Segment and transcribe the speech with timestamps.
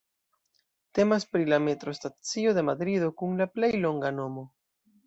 [0.99, 4.51] Temas pri la metrostacio de Madrido kun la plej longa nomo.